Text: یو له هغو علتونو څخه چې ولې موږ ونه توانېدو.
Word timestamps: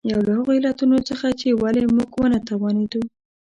یو 0.11 0.19
له 0.27 0.31
هغو 0.37 0.51
علتونو 0.57 0.97
څخه 1.09 1.27
چې 1.39 1.47
ولې 1.61 1.85
موږ 1.95 2.11
ونه 2.19 2.39
توانېدو. 2.49 3.01